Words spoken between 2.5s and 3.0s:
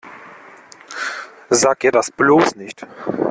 nicht!